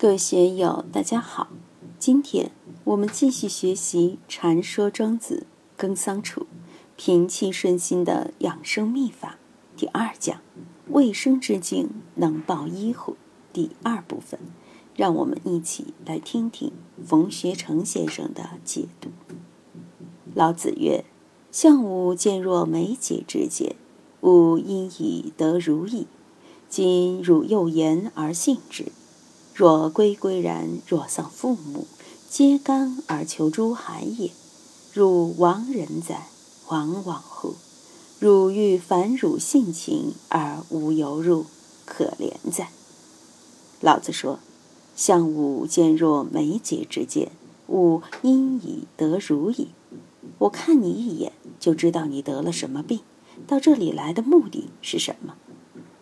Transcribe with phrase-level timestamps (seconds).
[0.00, 1.48] 各位学友，大家好。
[1.98, 2.50] 今天
[2.84, 6.46] 我们继续学习《禅说庄子耕桑处
[6.96, 9.36] 平气顺心的养生秘法》
[9.78, 10.40] 第二讲
[10.88, 13.18] “卫生之境能报医乎”
[13.52, 14.40] 第二部分。
[14.96, 16.72] 让我们一起来听听
[17.04, 19.10] 冯学成先生的解读。
[20.34, 21.04] 老子曰
[21.52, 23.76] ：“相吾见若美节之见，
[24.22, 26.06] 吾因以得如矣。
[26.70, 28.86] 今汝幼言而信之。”
[29.54, 31.86] 若归归然，若丧父母，
[32.28, 34.30] 皆甘而求诸海也。
[34.92, 36.28] 汝亡人哉？
[36.68, 37.54] 往往乎？
[38.18, 41.46] 汝欲反汝性情而无由入，
[41.84, 42.70] 可怜哉！
[43.80, 44.38] 老子说
[44.94, 47.32] ：“相吾见若眉睫之见，
[47.68, 49.68] 吾因以得如矣。”
[50.38, 53.00] 我看你一眼就知道你得了什么病，
[53.46, 55.34] 到这里来的目的是什么？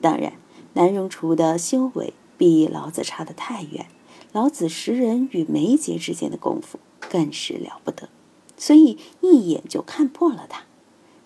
[0.00, 0.32] 当然，
[0.74, 2.12] 南荣厨的修为。
[2.38, 3.88] 比老子差得太远，
[4.32, 6.78] 老子识人与眉睫之间的功夫
[7.10, 8.08] 更是了不得，
[8.56, 10.62] 所以一眼就看破了他。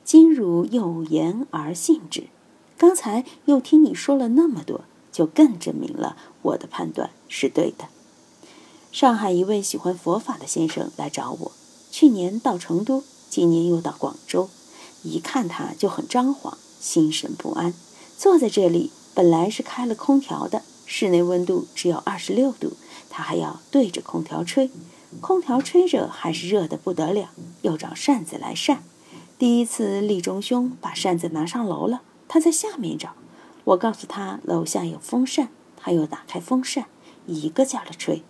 [0.05, 2.25] 今汝有言而信之，
[2.77, 4.81] 刚才又听你说了那么多，
[5.13, 7.85] 就更证明了我的判断是对的。
[8.91, 11.53] 上海一位喜欢佛法的先生来找我，
[11.91, 14.49] 去年到成都，今年又到广州，
[15.03, 17.73] 一看他就很张狂，心神不安，
[18.19, 20.63] 坐在这里本来是开了空调的。
[20.95, 22.75] 室内温度只有二十六度，
[23.09, 24.71] 他还要对着空调吹，
[25.23, 27.31] 空调吹着还是热得不得了，
[27.63, 28.83] 又找扇子来扇。
[29.39, 33.15] 第一次立中兄把扇子拿上楼了，他在下面找。
[33.65, 35.49] 我告诉他楼下有风扇，
[35.79, 36.85] 他又打开风扇，
[37.25, 38.23] 一个劲儿的吹。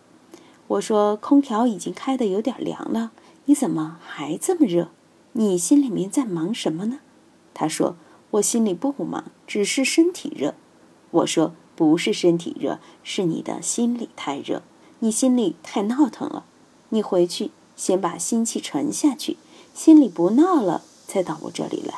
[0.69, 3.11] 我说空调已经开得有点凉了，
[3.47, 4.93] 你怎么还这么热？
[5.33, 7.01] 你心里面在忙什么呢？
[7.53, 7.97] 他说
[8.31, 10.55] 我心里不忙，只是身体热。
[11.11, 11.57] 我说。
[11.75, 14.63] 不是身体热，是你的心里太热，
[15.01, 16.45] 你心里太闹腾了。
[16.91, 19.37] 你回去先把心气沉下去，
[19.75, 21.95] 心里不闹了，再到我这里来。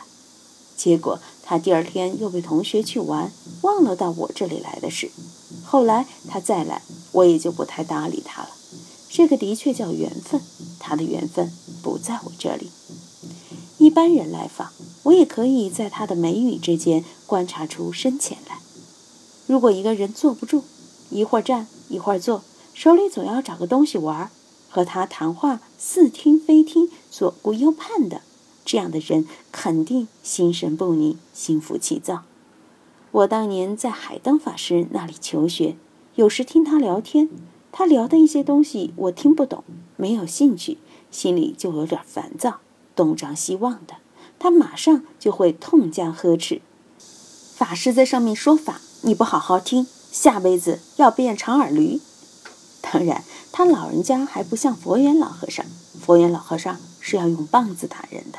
[0.77, 5.11] 结果他第二天又被同学去玩，忘了到我这里来的事。
[5.65, 8.51] 后来他再来，我也就不太搭理他了。
[9.09, 10.41] 这个的确叫缘分，
[10.81, 11.53] 他的缘分
[11.83, 12.71] 不在我这里。
[13.79, 14.73] 一般人来访，
[15.05, 18.54] 我也可以在他的眉宇之间观察出深浅来。
[19.47, 20.65] 如果一个人坐不住，
[21.11, 24.31] 一会儿站一会儿坐，手里总要找个东西玩，
[24.71, 28.23] 和他谈话似听非听，左顾右盼的，
[28.65, 32.23] 这样的人肯定心神不宁，心浮气躁。
[33.11, 35.77] 我当年在海灯法师那里求学，
[36.15, 37.29] 有时听他聊天，
[37.71, 39.63] 他聊的一些东西我听不懂，
[39.97, 40.79] 没有兴趣，
[41.11, 42.61] 心里就有点烦躁，
[42.97, 43.97] 东张西望的，
[44.39, 46.63] 他马上就会痛加呵斥。
[46.99, 48.81] 法师在上面说法。
[49.07, 52.01] 你不好好听，下辈子要变长耳驴。
[52.81, 53.23] 当然，
[53.53, 55.67] 他老人家还不像佛缘老和尚，
[56.01, 58.39] 佛缘老和尚是要用棒子打人的。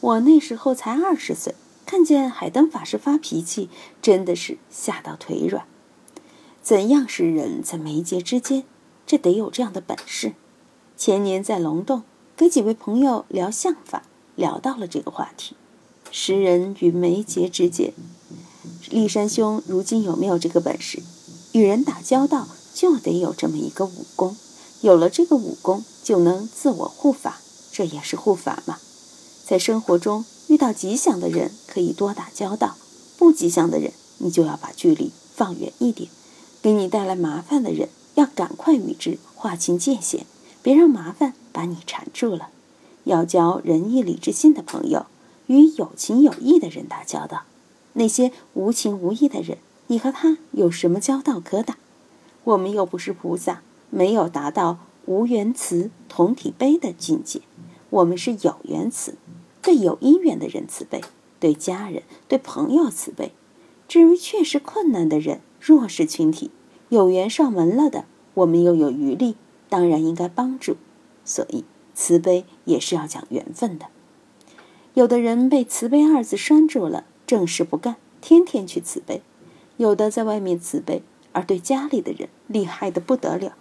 [0.00, 3.70] 我那时候才二十岁，看见海灯法师发脾气，
[4.00, 5.66] 真的是吓到腿软。
[6.62, 8.62] 怎样是人在眉睫之间？
[9.04, 10.34] 这得有这样的本事。
[10.96, 12.04] 前年在龙洞
[12.36, 14.04] 跟几位朋友聊相法，
[14.36, 15.56] 聊到了这个话题：
[16.12, 17.92] 识人与眉睫之间。
[18.90, 21.02] 立山兄，如今有没有这个本事？
[21.52, 24.36] 与人打交道就得有这么一个武功，
[24.80, 27.40] 有了这个武功，就能自我护法，
[27.72, 28.78] 这也是护法嘛。
[29.46, 32.76] 在生活中遇到吉祥的人，可以多打交道；
[33.16, 36.10] 不吉祥的人，你就要把距离放远一点。
[36.60, 40.26] 给你带来麻烦的人，要赶快与之划清界限，
[40.60, 42.48] 别让麻烦把你缠住了。
[43.04, 45.06] 要交仁义礼智信的朋友，
[45.46, 47.44] 与有情有义的人打交道。
[47.98, 51.76] 那些无情无义的人，你和他有什么交道可打？
[52.44, 53.60] 我们又不是菩萨，
[53.90, 57.40] 没有达到无缘慈、同体悲的境界。
[57.90, 59.16] 我们是有缘慈，
[59.60, 61.00] 对有因缘的人慈悲，
[61.40, 63.32] 对家人、对朋友慈悲。
[63.88, 66.52] 至于确实困难的人、弱势群体，
[66.90, 68.04] 有缘上门了的，
[68.34, 69.34] 我们又有余力，
[69.68, 70.76] 当然应该帮助。
[71.24, 71.64] 所以，
[71.96, 73.86] 慈悲也是要讲缘分的。
[74.94, 77.04] 有的人被慈悲二字拴住了。
[77.28, 79.20] 正事不干，天天去慈悲；
[79.76, 81.02] 有的在外面慈悲，
[81.32, 83.54] 而对家里的人厉害的不得了。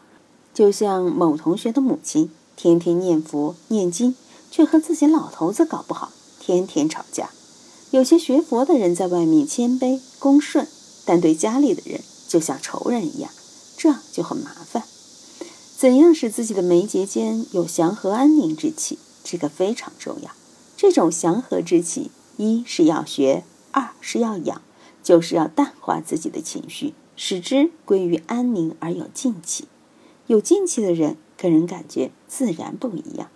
[0.54, 4.16] 就像某同学的母亲，天天念佛念经，
[4.50, 7.32] 却和自己老头子搞不好，天天吵架。
[7.92, 10.66] 有些学佛的人在外面谦卑恭顺，
[11.04, 13.30] 但对家里的人就像仇人一样，
[13.78, 14.84] 这就很麻烦。
[15.78, 18.98] 怎样使自己的眉睫间有祥和安宁之气？
[19.26, 20.32] 这个非常重要。
[20.78, 23.44] 这种祥和之气，一是要学。
[23.78, 24.64] 二是要养，
[25.04, 29.68] 就是要淡化自己的情绪，使之归于安宁而有静气。
[30.26, 33.30] 有静气的人，给人感觉自然不一样。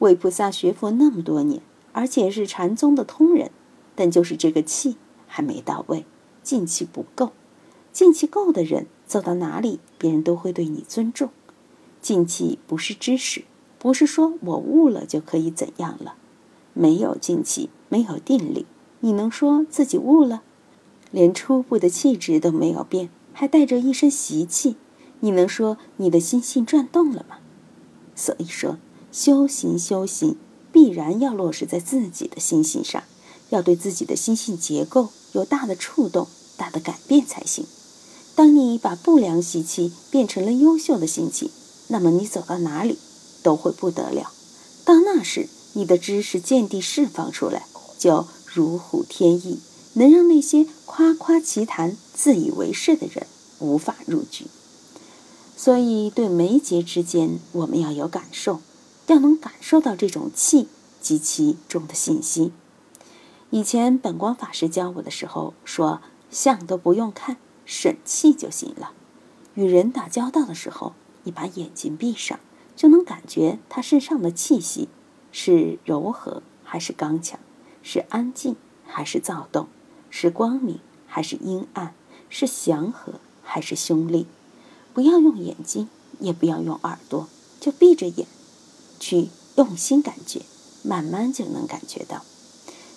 [0.00, 3.52] 为菩萨学佛那么多年，而且是禅宗的通人，
[3.94, 4.96] 但就是这个气
[5.28, 6.04] 还没到位，
[6.42, 7.30] 静气不够。
[7.92, 11.30] 静气够的人，走到哪里，别人都会对你尊重。
[12.02, 13.44] 静气不是知识，
[13.78, 16.16] 不是说我悟了就可以怎样了。
[16.74, 18.66] 没有静气，没有定力，
[19.00, 20.42] 你能说自己悟了？
[21.10, 24.76] 连初步的气质都没有变，还带着一身习气，
[25.20, 27.38] 你能说你的心性转动了吗？
[28.14, 28.76] 所以说，
[29.10, 30.36] 修行修行
[30.70, 33.02] 必然要落实在自己的心性上，
[33.50, 37.64] 要对自己的心性结构有大的触动、大的改变才行。
[38.34, 41.50] 当你把不良习气变成了优秀的心气，
[41.88, 42.98] 那么你走到哪里
[43.42, 44.30] 都会不得了。
[44.84, 47.66] 到那时，你的知识见地释放出来，
[47.98, 49.60] 就如虎添翼，
[49.94, 53.26] 能让那些夸夸其谈、自以为是的人
[53.58, 54.46] 无法入局。
[55.56, 58.60] 所以，对眉睫之间，我们要有感受，
[59.06, 60.68] 要能感受到这种气
[61.00, 62.52] 及其中的信息。
[63.50, 66.00] 以前本光法师教我的时候说
[66.30, 68.92] ：“相都不用看，审气就行了。
[69.54, 72.40] 与人打交道的时候。”你把眼睛闭上，
[72.74, 74.88] 就能感觉他身上的气息
[75.30, 77.38] 是柔和还是刚强，
[77.90, 78.54] 是安静
[78.86, 79.66] 还是躁动，
[80.10, 81.94] 是光明还是阴暗，
[82.28, 84.26] 是祥和还是凶厉。
[84.92, 85.88] 不要用眼睛，
[86.20, 87.26] 也不要用耳朵，
[87.58, 88.26] 就闭着眼
[89.00, 90.42] 去用心感觉，
[90.82, 92.22] 慢慢就能感觉到。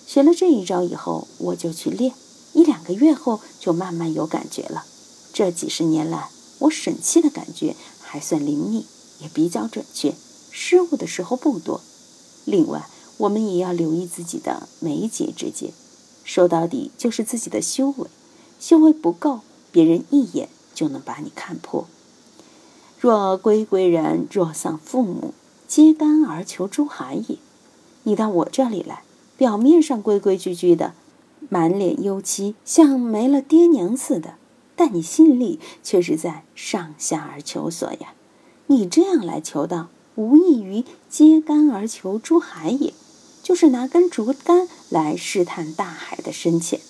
[0.06, 2.12] 学了这一招以后，我就去练，
[2.52, 4.84] 一两个月后就慢慢有感觉了。
[5.32, 6.28] 这几十年来，
[6.58, 7.74] 我审气的感觉。
[7.98, 8.84] 还算灵敏，
[9.20, 10.14] 也比较准确，
[10.50, 11.80] 失误的时候不多。
[12.44, 12.86] 另外，
[13.18, 15.72] 我们也要留意自己的眉睫之间，
[16.24, 18.06] 说到底就是自己的修为，
[18.58, 21.86] 修为不够，别人一眼就能把你看破。
[22.98, 25.34] 若归归人，若丧父母，
[25.66, 27.36] 揭竿而求诸海也。
[28.04, 29.02] 你到我这里来，
[29.36, 30.94] 表面上规规矩矩的，
[31.48, 34.34] 满脸忧戚，像没了爹娘似的。
[34.74, 38.14] 但你心里却是在上下而求索呀！
[38.68, 42.94] 你这样来求道，无异于揭竿而求诸海也，
[43.42, 46.80] 就是拿根竹竿来试探大海的深浅。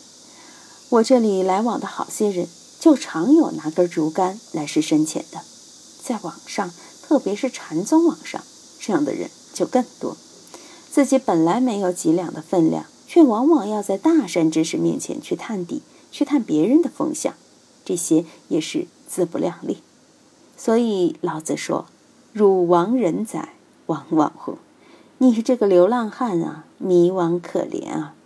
[0.90, 2.46] 我这里来往的好些人，
[2.78, 5.40] 就常有拿根竹竿来试深浅的。
[6.02, 6.70] 在网上，
[7.02, 8.42] 特别是禅宗网上，
[8.78, 10.16] 这样的人就更多。
[10.90, 17.34] 自己本来没有几两的分量，却往往要在大善之士面前去探底，去探别人的风向。
[17.84, 19.78] 这些也是自不量力，
[20.56, 21.86] 所以老子说
[22.32, 23.54] ：“汝亡人哉，
[23.86, 24.58] 亡往乎！
[25.22, 28.16] 你这个流浪汉啊，迷惘可怜啊！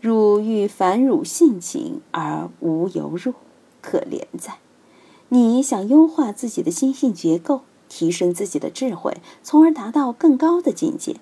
[0.00, 3.34] 汝欲反汝性情而无由入，
[3.80, 4.58] 可怜哉！
[5.28, 11.20] 你想优化自己的心性结构，提升自己的智慧，从而达到更高的境界，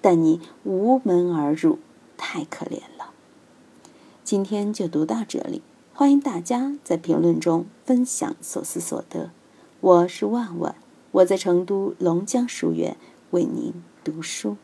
[0.00, 1.78] 但你无门而入，
[2.16, 3.10] 太可怜了。”
[4.24, 5.60] 今天就读到这里。
[5.92, 9.28] 欢迎大家在评论中分享所思所得。
[9.82, 10.74] 我是万万，
[11.10, 12.96] 我在成都龙江书院
[13.32, 14.56] 为您读书。